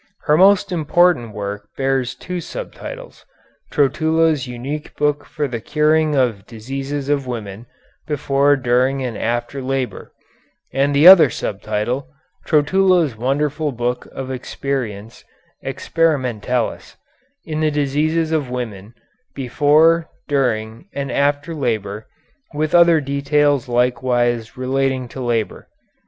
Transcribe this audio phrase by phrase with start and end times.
[0.23, 3.23] Her most important work bears two sub titles,
[3.71, 7.67] "Trotula's Unique Book for the Curing of Diseases of Women,
[8.07, 10.11] Before, During, and After Labor,"
[10.73, 12.07] and the other sub title,
[12.47, 15.23] "Trotula's Wonderful Book of Experience
[15.63, 16.95] (experimentalis)
[17.45, 18.95] in the Diseases of Women,
[19.35, 22.07] Before, During, and After Labor,
[22.55, 25.67] with Other Details Likewise Relating to Labor."